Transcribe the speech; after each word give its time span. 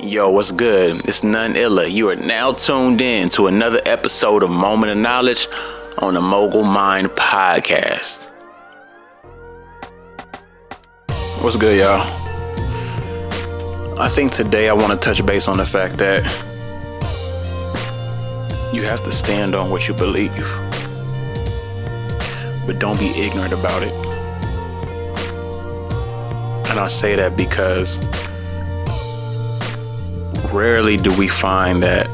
Yo, 0.00 0.28
what's 0.30 0.50
good? 0.50 1.08
It's 1.08 1.22
None 1.22 1.54
illa. 1.54 1.86
You 1.86 2.08
are 2.08 2.16
now 2.16 2.50
tuned 2.50 3.00
in 3.00 3.28
to 3.30 3.46
another 3.46 3.80
episode 3.86 4.42
of 4.42 4.50
Moment 4.50 4.90
of 4.90 4.98
Knowledge 4.98 5.46
on 5.98 6.14
the 6.14 6.20
Mogul 6.20 6.64
Mined 6.64 7.10
Podcast. 7.10 8.28
What's 11.40 11.56
good, 11.56 11.78
y'all? 11.78 12.00
I 14.00 14.08
think 14.08 14.32
today 14.32 14.68
I 14.68 14.72
want 14.72 14.90
to 14.92 14.98
touch 14.98 15.24
base 15.24 15.46
on 15.46 15.58
the 15.58 15.66
fact 15.66 15.98
that 15.98 16.24
you 18.74 18.82
have 18.82 19.04
to 19.04 19.12
stand 19.12 19.54
on 19.54 19.70
what 19.70 19.86
you 19.86 19.94
believe, 19.94 20.32
but 22.66 22.80
don't 22.80 22.98
be 22.98 23.10
ignorant 23.10 23.52
about 23.52 23.84
it. 23.84 23.92
And 26.68 26.80
I 26.80 26.88
say 26.88 27.14
that 27.14 27.36
because 27.36 28.00
rarely 30.52 30.96
do 30.96 31.16
we 31.16 31.28
find 31.28 31.82
that 31.82 32.06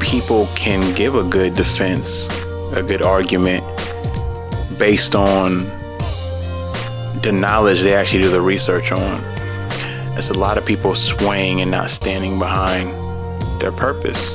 people 0.00 0.46
can 0.54 0.94
give 0.94 1.14
a 1.14 1.24
good 1.24 1.54
defense, 1.54 2.28
a 2.74 2.82
good 2.86 3.00
argument 3.00 3.64
based 4.78 5.14
on 5.14 5.64
the 7.22 7.32
knowledge 7.32 7.80
they 7.80 7.94
actually 7.94 8.22
do 8.22 8.30
the 8.30 8.40
research 8.40 8.92
on. 8.92 9.22
It's 10.18 10.28
a 10.28 10.38
lot 10.38 10.58
of 10.58 10.66
people 10.66 10.94
swaying 10.94 11.60
and 11.60 11.70
not 11.70 11.88
standing 11.88 12.38
behind 12.38 12.90
their 13.60 13.72
purpose, 13.72 14.34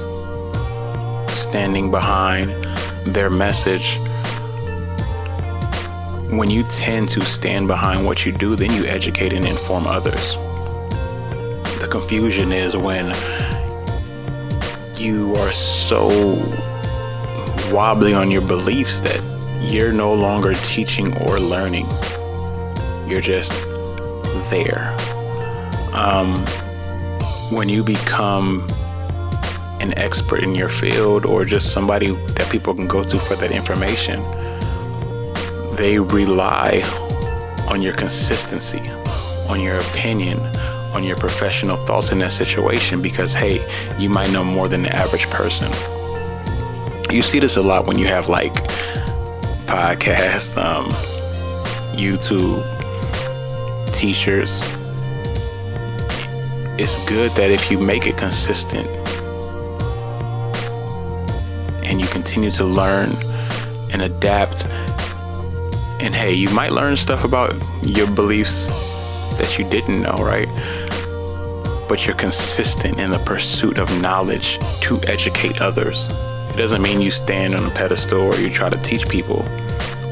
standing 1.29 1.91
behind 1.91 2.49
their 3.05 3.29
message. 3.29 3.99
When 6.31 6.49
you 6.49 6.63
tend 6.63 7.09
to 7.09 7.21
stand 7.21 7.67
behind 7.67 8.05
what 8.05 8.25
you 8.25 8.31
do, 8.31 8.55
then 8.55 8.71
you 8.71 8.85
educate 8.85 9.31
and 9.31 9.45
inform 9.45 9.85
others 9.85 10.37
the 11.85 11.91
confusion 11.91 12.51
is 12.51 12.75
when 12.75 13.05
you 14.97 15.35
are 15.35 15.51
so 15.51 16.07
wobbly 17.71 18.11
on 18.11 18.31
your 18.31 18.41
beliefs 18.41 19.01
that 19.01 19.21
you're 19.61 19.91
no 19.93 20.11
longer 20.11 20.55
teaching 20.63 21.15
or 21.21 21.39
learning. 21.39 21.85
You're 23.07 23.21
just 23.21 23.51
there. 24.49 24.95
Um, 25.93 26.43
when 27.55 27.69
you 27.69 27.83
become 27.83 28.67
an 29.79 29.95
expert 29.95 30.41
in 30.41 30.55
your 30.55 30.69
field 30.69 31.23
or 31.23 31.45
just 31.45 31.71
somebody 31.71 32.15
that 32.37 32.51
people 32.51 32.73
can 32.73 32.87
go 32.87 33.03
to 33.03 33.19
for 33.19 33.35
that 33.35 33.51
information, 33.51 34.23
they 35.75 35.99
rely 35.99 36.81
on 37.69 37.83
your 37.83 37.93
consistency, 37.93 38.81
on 39.47 39.61
your 39.61 39.77
opinion, 39.77 40.39
on 40.95 41.03
your 41.03 41.17
professional 41.17 41.75
thoughts 41.75 42.11
in 42.11 42.19
that 42.19 42.31
situation 42.31 43.01
because, 43.01 43.33
hey, 43.33 43.59
you 43.99 44.09
might 44.09 44.31
know 44.31 44.43
more 44.43 44.67
than 44.67 44.83
the 44.83 44.95
average 44.95 45.29
person. 45.29 45.71
You 47.11 47.21
see 47.21 47.39
this 47.39 47.57
a 47.57 47.61
lot 47.61 47.85
when 47.85 47.99
you 47.99 48.07
have 48.07 48.29
like 48.29 48.53
podcasts, 49.67 50.57
um, 50.57 50.85
YouTube, 51.95 52.63
t 53.93 54.13
shirts. 54.13 54.61
It's 56.77 56.97
good 57.05 57.35
that 57.35 57.51
if 57.51 57.69
you 57.69 57.77
make 57.77 58.07
it 58.07 58.17
consistent 58.17 58.87
and 61.85 62.01
you 62.01 62.07
continue 62.07 62.51
to 62.51 62.63
learn 62.65 63.11
and 63.91 64.01
adapt, 64.01 64.65
and 66.01 66.13
hey, 66.13 66.33
you 66.33 66.49
might 66.49 66.71
learn 66.71 66.97
stuff 66.97 67.23
about 67.23 67.53
your 67.83 68.09
beliefs 68.11 68.67
that 69.37 69.57
you 69.57 69.65
didn't 69.69 70.01
know, 70.01 70.17
right? 70.17 70.47
But 71.87 72.05
you're 72.05 72.15
consistent 72.15 72.99
in 72.99 73.11
the 73.11 73.19
pursuit 73.19 73.77
of 73.77 73.89
knowledge 74.01 74.59
to 74.81 74.99
educate 75.07 75.61
others. 75.61 76.09
It 76.49 76.57
doesn't 76.57 76.81
mean 76.81 77.01
you 77.01 77.11
stand 77.11 77.53
on 77.53 77.65
a 77.65 77.69
pedestal 77.69 78.21
or 78.21 78.35
you 78.35 78.49
try 78.49 78.69
to 78.69 78.81
teach 78.81 79.07
people 79.07 79.45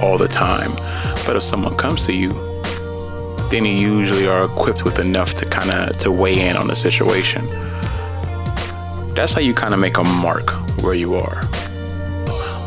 all 0.01 0.17
the 0.17 0.27
time. 0.27 0.75
But 1.25 1.35
if 1.35 1.43
someone 1.43 1.75
comes 1.75 2.05
to 2.05 2.13
you, 2.13 2.33
then 3.49 3.65
you 3.65 3.71
usually 3.71 4.27
are 4.27 4.45
equipped 4.45 4.83
with 4.83 4.99
enough 4.99 5.33
to 5.35 5.45
kind 5.45 5.71
of 5.71 5.97
to 5.97 6.11
weigh 6.11 6.47
in 6.47 6.57
on 6.57 6.67
the 6.67 6.75
situation. 6.75 7.45
That's 9.13 9.33
how 9.33 9.41
you 9.41 9.53
kind 9.53 9.73
of 9.73 9.79
make 9.79 9.97
a 9.97 10.03
mark 10.03 10.49
where 10.81 10.95
you 10.95 11.15
are. 11.15 11.43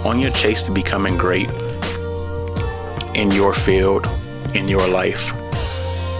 On 0.04 0.18
your 0.18 0.30
chase 0.30 0.62
to 0.62 0.72
becoming 0.72 1.16
great 1.16 1.50
in 3.14 3.30
your 3.30 3.52
field, 3.52 4.06
in 4.54 4.68
your 4.68 4.86
life, 4.86 5.32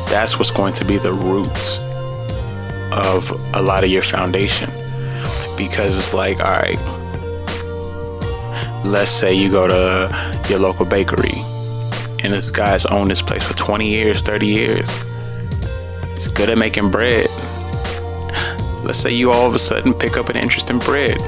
that's 0.09 0.39
what's 0.39 0.51
going 0.51 0.73
to 0.75 0.85
be 0.85 0.99
the 0.99 1.13
roots 1.13 1.86
of 2.93 3.31
a 3.55 3.63
lot 3.63 3.85
of 3.85 3.91
your 3.91 4.03
foundation 4.03 4.71
because 5.57 5.99
it's 5.99 6.13
like, 6.15 6.39
all 6.41 6.53
right, 6.53 6.79
let's 8.85 9.11
say 9.11 9.33
you 9.33 9.51
go 9.51 9.67
to 9.67 10.49
your 10.49 10.59
local 10.59 10.87
bakery 10.87 11.43
and 12.23 12.33
this 12.33 12.51
guy's 12.51 12.87
owned 12.87 13.11
this 13.11 13.23
place 13.23 13.45
for 13.45 13.55
20 13.55 13.89
years, 13.89 14.23
30 14.23 14.47
years. 14.47 14.91
He's 16.15 16.29
good 16.29 16.49
at 16.49 16.59
making 16.59 16.91
bread. 16.91 17.31
Let's 18.85 18.99
say 18.99 19.13
you 19.13 19.33
all 19.33 19.47
of 19.47 19.55
a 19.55 19.59
sudden 19.59 19.93
pick 19.93 20.17
up 20.17 20.29
an 20.29 20.37
interest 20.37 20.71
in 20.71 20.79
bread. 20.79 21.21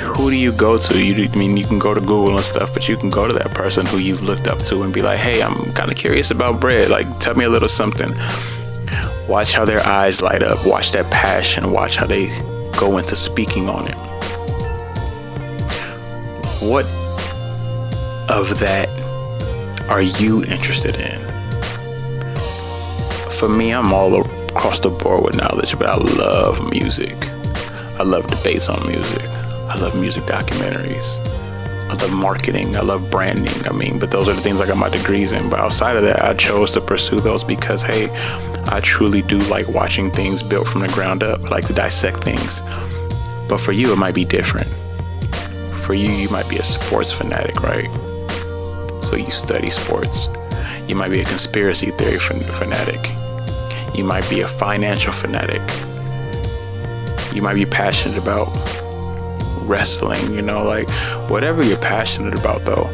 Who 0.00 0.30
do 0.30 0.36
you 0.36 0.50
go 0.52 0.78
to? 0.78 0.98
You 0.98 1.28
I 1.30 1.36
mean 1.36 1.56
you 1.56 1.64
can 1.64 1.78
go 1.78 1.94
to 1.94 2.00
Google 2.00 2.36
and 2.36 2.44
stuff, 2.44 2.72
but 2.72 2.88
you 2.88 2.96
can 2.96 3.10
go 3.10 3.28
to 3.28 3.32
that 3.34 3.54
person 3.54 3.86
who 3.86 3.98
you've 3.98 4.22
looked 4.22 4.48
up 4.48 4.58
to 4.64 4.82
and 4.82 4.92
be 4.92 5.02
like, 5.02 5.18
"Hey, 5.18 5.40
I'm 5.42 5.72
kind 5.74 5.90
of 5.90 5.96
curious 5.96 6.32
about 6.32 6.58
bread. 6.58 6.90
Like, 6.90 7.20
tell 7.20 7.34
me 7.36 7.44
a 7.44 7.48
little 7.48 7.68
something." 7.68 8.12
Watch 9.28 9.52
how 9.52 9.66
their 9.66 9.86
eyes 9.86 10.22
light 10.22 10.42
up. 10.42 10.64
Watch 10.64 10.92
that 10.92 11.10
passion. 11.10 11.70
Watch 11.70 11.96
how 11.96 12.06
they 12.06 12.28
go 12.78 12.96
into 12.96 13.14
speaking 13.14 13.68
on 13.68 13.86
it. 13.86 13.96
What 16.62 16.86
of 18.30 18.58
that 18.58 18.88
are 19.90 20.00
you 20.00 20.42
interested 20.44 20.96
in? 20.96 21.20
For 23.32 23.48
me, 23.48 23.72
I'm 23.72 23.92
all 23.92 24.22
across 24.22 24.80
the 24.80 24.88
board 24.88 25.24
with 25.24 25.34
knowledge, 25.34 25.78
but 25.78 25.88
I 25.88 25.96
love 25.96 26.70
music. 26.70 27.14
I 27.98 28.04
love 28.04 28.26
debates 28.28 28.68
on 28.68 28.84
music. 28.88 29.22
I 29.68 29.78
love 29.78 29.94
music 30.00 30.24
documentaries. 30.24 31.37
Love 31.88 32.12
marketing. 32.12 32.76
I 32.76 32.80
love 32.80 33.10
branding. 33.10 33.66
I 33.66 33.72
mean, 33.72 33.98
but 33.98 34.10
those 34.10 34.28
are 34.28 34.34
the 34.34 34.40
things 34.40 34.60
I 34.60 34.66
got 34.66 34.76
my 34.76 34.88
degrees 34.88 35.32
in. 35.32 35.48
But 35.48 35.58
outside 35.58 35.96
of 35.96 36.02
that, 36.02 36.22
I 36.22 36.34
chose 36.34 36.72
to 36.72 36.80
pursue 36.80 37.20
those 37.20 37.42
because, 37.42 37.82
hey, 37.82 38.08
I 38.66 38.80
truly 38.80 39.22
do 39.22 39.38
like 39.50 39.66
watching 39.68 40.10
things 40.10 40.42
built 40.42 40.68
from 40.68 40.82
the 40.82 40.88
ground 40.88 41.22
up. 41.22 41.40
I 41.44 41.48
like 41.48 41.66
to 41.66 41.72
dissect 41.72 42.22
things. 42.22 42.60
But 43.48 43.58
for 43.58 43.72
you, 43.72 43.92
it 43.92 43.96
might 43.96 44.14
be 44.14 44.24
different. 44.24 44.68
For 45.84 45.94
you, 45.94 46.10
you 46.10 46.28
might 46.28 46.48
be 46.48 46.58
a 46.58 46.62
sports 46.62 47.10
fanatic, 47.10 47.62
right? 47.62 47.88
So 49.02 49.16
you 49.16 49.30
study 49.30 49.70
sports. 49.70 50.28
You 50.86 50.94
might 50.94 51.10
be 51.10 51.20
a 51.20 51.24
conspiracy 51.24 51.90
theory 51.92 52.18
fanatic. 52.18 53.00
You 53.96 54.04
might 54.04 54.28
be 54.28 54.42
a 54.42 54.48
financial 54.48 55.12
fanatic. 55.12 55.62
You 57.34 57.42
might 57.42 57.54
be 57.54 57.66
passionate 57.66 58.18
about 58.18 58.48
wrestling, 59.68 60.32
you 60.34 60.42
know, 60.42 60.64
like 60.64 60.88
whatever 61.30 61.62
you're 61.62 61.78
passionate 61.78 62.34
about, 62.34 62.64
though 62.64 62.88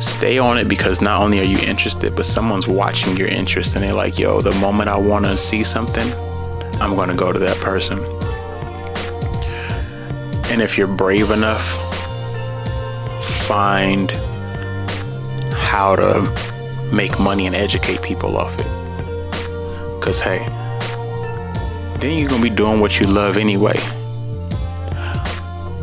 stay 0.00 0.38
on 0.38 0.58
it 0.58 0.68
because 0.68 1.00
not 1.00 1.20
only 1.20 1.40
are 1.40 1.44
you 1.44 1.58
interested, 1.58 2.14
but 2.14 2.24
someone's 2.24 2.68
watching 2.68 3.16
your 3.16 3.28
interest 3.28 3.74
and 3.74 3.84
they're 3.84 3.92
like, 3.92 4.18
yo, 4.18 4.40
the 4.40 4.52
moment 4.52 4.88
I 4.88 4.96
want 4.96 5.24
to 5.24 5.36
see 5.36 5.64
something, 5.64 6.12
I'm 6.80 6.94
going 6.94 7.08
to 7.08 7.14
go 7.14 7.32
to 7.32 7.38
that 7.38 7.56
person. 7.58 7.98
And 10.50 10.62
if 10.62 10.78
you're 10.78 10.86
brave 10.86 11.30
enough, 11.30 11.64
find 13.46 14.10
how 15.52 15.96
to 15.96 16.90
make 16.92 17.18
money 17.18 17.46
and 17.46 17.54
educate 17.54 18.00
people 18.02 18.36
off 18.36 18.58
it. 18.58 19.98
Because, 19.98 20.20
hey, 20.20 20.38
then 22.00 22.18
you're 22.18 22.28
going 22.28 22.42
to 22.42 22.48
be 22.48 22.54
doing 22.54 22.80
what 22.80 23.00
you 23.00 23.06
love 23.06 23.36
anyway. 23.36 23.78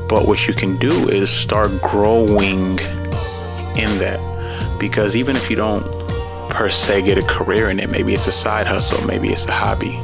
But 0.08 0.28
what 0.28 0.48
you 0.48 0.54
can 0.54 0.78
do 0.78 1.10
is 1.10 1.30
start 1.30 1.82
growing 1.82 2.80
in 3.76 3.98
that 4.00 4.20
because 4.80 5.16
even 5.16 5.36
if 5.36 5.50
you 5.50 5.56
don't 5.56 5.84
per 6.50 6.70
se 6.70 7.02
get 7.04 7.18
a 7.18 7.24
career 7.24 7.70
in 7.70 7.80
it, 7.80 7.90
maybe 7.90 8.14
it's 8.14 8.28
a 8.28 8.32
side 8.32 8.68
hustle, 8.68 9.06
maybe 9.08 9.30
it's 9.30 9.46
a 9.46 9.52
hobby. 9.52 9.96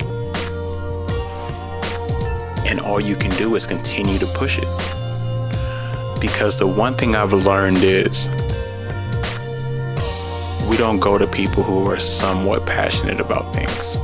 And 2.68 2.80
all 2.80 3.00
you 3.00 3.16
can 3.16 3.32
do 3.32 3.56
is 3.56 3.66
continue 3.66 4.18
to 4.20 4.28
push 4.28 4.58
it. 4.58 4.68
Because 6.22 6.58
the 6.58 6.68
one 6.68 6.94
thing 6.94 7.16
I've 7.16 7.34
learned 7.34 7.84
is 7.84 8.28
we 10.70 10.78
don't 10.78 11.00
go 11.00 11.18
to 11.18 11.28
people 11.28 11.64
who 11.64 11.90
are 11.90 12.00
somewhat 12.00 12.66
passionate 12.66 13.20
about 13.20 13.54
things. 13.54 13.98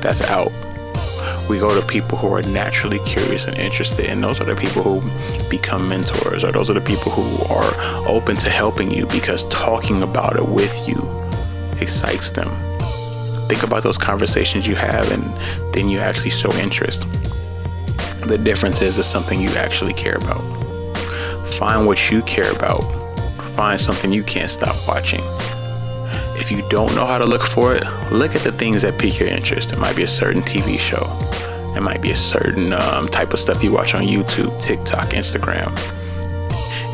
That's 0.00 0.22
out 0.22 0.52
we 1.48 1.58
go 1.58 1.78
to 1.78 1.86
people 1.86 2.16
who 2.16 2.32
are 2.32 2.42
naturally 2.42 2.98
curious 3.00 3.46
and 3.46 3.56
interested, 3.58 4.06
and 4.06 4.22
those 4.22 4.40
are 4.40 4.44
the 4.44 4.56
people 4.56 4.82
who 4.82 5.50
become 5.50 5.88
mentors, 5.88 6.42
or 6.42 6.52
those 6.52 6.70
are 6.70 6.74
the 6.74 6.80
people 6.80 7.12
who 7.12 7.44
are 7.52 7.72
open 8.08 8.36
to 8.36 8.50
helping 8.50 8.90
you 8.90 9.06
because 9.06 9.46
talking 9.48 10.02
about 10.02 10.36
it 10.36 10.48
with 10.48 10.88
you 10.88 11.02
excites 11.80 12.30
them. 12.30 12.48
think 13.48 13.62
about 13.62 13.82
those 13.82 13.98
conversations 13.98 14.66
you 14.66 14.74
have 14.74 15.10
and 15.12 15.22
then 15.74 15.88
you 15.88 15.98
actually 15.98 16.30
show 16.30 16.50
interest. 16.54 17.06
The 18.26 18.38
difference 18.42 18.80
is 18.80 18.96
it's 18.96 19.06
something 19.06 19.38
you 19.38 19.50
actually 19.50 19.92
care 19.92 20.16
about. 20.16 20.40
Find 21.58 21.86
what 21.86 22.10
you 22.10 22.22
care 22.22 22.50
about. 22.52 22.80
Find 23.54 23.78
something 23.78 24.12
you 24.12 24.24
can't 24.24 24.48
stop 24.48 24.76
watching. 24.88 25.20
If 26.36 26.50
you 26.50 26.66
don't 26.68 26.94
know 26.94 27.04
how 27.04 27.18
to 27.18 27.26
look 27.26 27.42
for 27.42 27.74
it, 27.74 27.84
look 28.10 28.34
at 28.34 28.42
the 28.42 28.52
things 28.52 28.82
that 28.82 28.98
pique 28.98 29.20
your 29.20 29.28
interest. 29.28 29.72
It 29.72 29.78
might 29.78 29.94
be 29.94 30.02
a 30.04 30.08
certain 30.08 30.42
TV 30.42 30.78
show. 30.78 31.04
It 31.76 31.82
might 31.82 32.00
be 32.00 32.12
a 32.12 32.16
certain 32.16 32.72
um, 32.72 33.08
type 33.08 33.32
of 33.32 33.38
stuff 33.38 33.62
you 33.62 33.72
watch 33.72 33.94
on 33.94 34.04
YouTube, 34.04 34.60
TikTok, 34.60 35.10
Instagram. 35.10 35.72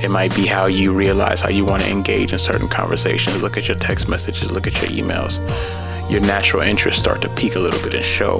It 0.02 0.10
might 0.10 0.34
be 0.34 0.46
how 0.46 0.66
you 0.66 0.94
realize 0.94 1.42
how 1.42 1.50
you 1.50 1.66
want 1.66 1.82
to 1.82 1.90
engage 1.90 2.32
in 2.32 2.38
certain 2.38 2.68
conversations. 2.68 3.42
Look 3.42 3.58
at 3.58 3.68
your 3.68 3.76
text 3.76 4.08
messages, 4.08 4.50
look 4.50 4.66
at 4.66 4.80
your 4.80 4.90
emails. 4.90 5.38
Your 6.10 6.20
natural 6.20 6.62
interests 6.62 7.00
start 7.00 7.20
to 7.22 7.28
peak 7.30 7.54
a 7.54 7.58
little 7.58 7.80
bit 7.82 7.94
and 7.94 8.04
show. 8.04 8.38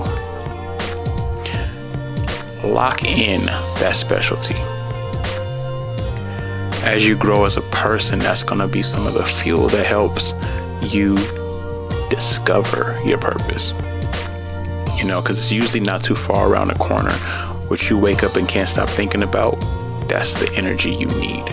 Lock 2.65 3.05
in 3.05 3.45
that 3.45 3.95
specialty. 3.95 4.55
As 6.83 7.07
you 7.07 7.15
grow 7.15 7.45
as 7.45 7.59
a 7.59 7.63
person, 7.63 8.19
that's 8.19 8.43
going 8.43 8.61
to 8.61 8.67
be 8.67 8.83
some 8.83 9.07
of 9.07 9.13
the 9.13 9.25
fuel 9.25 9.69
that 9.69 9.85
helps 9.85 10.33
you 10.83 11.17
discover 12.09 12.99
your 13.05 13.19
purpose. 13.19 13.73
You 15.01 15.07
know, 15.07 15.23
because 15.23 15.39
it's 15.39 15.51
usually 15.51 15.81
not 15.81 16.05
too 16.05 16.15
far 16.15 16.47
around 16.47 16.69
the 16.69 16.75
corner, 16.75 17.13
which 17.69 17.89
you 17.89 17.97
wake 17.97 18.23
up 18.23 18.37
and 18.37 18.47
can't 18.47 18.69
stop 18.69 18.91
thinking 18.91 19.23
about 19.23 19.59
that's 20.11 20.35
the 20.35 20.53
energy 20.55 20.91
you 20.91 21.07
need. 21.07 21.47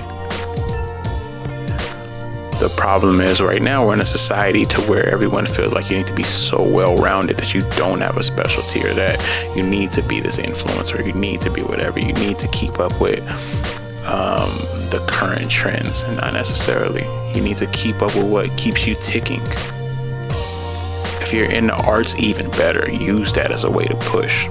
The 2.60 2.74
problem 2.76 3.22
is 3.22 3.40
right 3.40 3.62
now 3.62 3.86
we're 3.86 3.94
in 3.94 4.02
a 4.02 4.06
society 4.06 4.66
to 4.66 4.82
where 4.82 5.08
everyone 5.08 5.46
feels 5.46 5.74
like 5.74 5.92
you 5.92 5.98
need 5.98 6.08
to 6.08 6.16
be 6.16 6.24
so 6.24 6.62
well 6.62 6.98
rounded 6.98 7.38
that 7.38 7.54
you 7.54 7.62
don't 7.78 8.02
have 8.02 8.18
a 8.18 8.24
specialty 8.24 8.84
or 8.84 8.96
that 8.96 9.22
you 9.56 9.62
need 9.62 9.92
to 9.92 10.02
be 10.02 10.20
this 10.20 10.40
influencer, 10.40 11.06
you 11.06 11.14
need 11.14 11.40
to 11.42 11.52
be 11.52 11.62
whatever, 11.62 12.00
you 12.00 12.14
need 12.14 12.40
to 12.40 12.48
keep 12.48 12.80
up 12.80 13.00
with 13.00 13.22
um, 14.08 14.50
the 14.90 15.06
current 15.08 15.52
trends 15.52 16.02
and 16.04 16.18
not 16.18 16.34
necessarily. 16.34 17.04
You 17.34 17.42
need 17.44 17.60
to 17.60 17.68
keep 17.68 18.02
up 18.02 18.14
with 18.16 18.26
what 18.26 18.58
keeps 18.58 18.88
you 18.88 18.96
ticking. 18.96 19.42
If 21.28 21.34
you're 21.34 21.52
in 21.52 21.68
the 21.68 21.76
arts, 21.76 22.16
even 22.16 22.50
better, 22.52 22.90
use 22.90 23.34
that 23.34 23.52
as 23.52 23.66
a 23.66 23.70
way 23.70 23.84
to 23.84 23.96
push. 23.98 24.48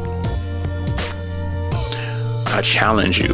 I 2.48 2.60
challenge 2.62 3.18
you 3.18 3.28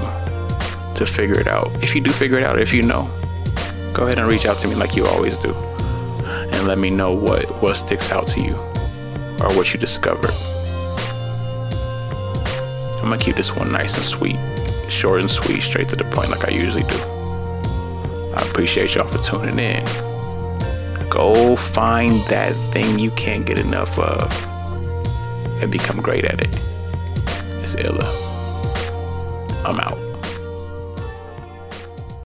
to 0.95 1.05
figure 1.05 1.41
it 1.41 1.49
out. 1.49 1.69
If 1.83 1.97
you 1.97 2.01
do 2.01 2.13
figure 2.13 2.39
it 2.39 2.45
out, 2.45 2.61
if 2.61 2.73
you 2.73 2.83
know, 2.83 3.11
go 3.95 4.05
ahead 4.05 4.21
and 4.21 4.29
reach 4.29 4.47
out 4.47 4.59
to 4.59 4.69
me 4.69 4.77
like 4.77 4.95
you 4.95 5.07
always 5.07 5.37
do. 5.39 5.53
And 6.53 6.69
let 6.69 6.79
me 6.79 6.89
know 6.89 7.11
what, 7.11 7.61
what 7.61 7.75
sticks 7.75 8.13
out 8.13 8.29
to 8.29 8.41
you 8.41 8.55
or 8.55 9.53
what 9.57 9.75
you 9.75 9.81
discovered. 9.81 10.31
I'm 13.03 13.09
gonna 13.11 13.19
keep 13.19 13.35
this 13.35 13.57
one 13.57 13.73
nice 13.73 13.97
and 13.97 14.05
sweet, 14.05 14.39
short 14.89 15.19
and 15.19 15.29
sweet, 15.29 15.63
straight 15.63 15.89
to 15.89 15.97
the 15.97 16.05
point 16.05 16.31
like 16.31 16.45
I 16.47 16.53
usually 16.53 16.85
do. 16.85 16.99
I 18.37 18.47
appreciate 18.49 18.95
y'all 18.95 19.09
for 19.09 19.19
tuning 19.19 19.59
in. 19.59 20.12
Go 21.13 21.57
find 21.57 22.27
that 22.29 22.55
thing 22.73 22.99
you 22.99 23.11
can't 23.11 23.45
get 23.45 23.59
enough 23.59 23.99
of 23.99 24.33
and 25.63 25.71
become 25.71 26.01
great 26.01 26.25
at 26.25 26.41
it. 26.41 26.49
It's 27.63 27.75
Illa. 27.75 28.07
I'm 29.67 29.79
out. 29.79 30.12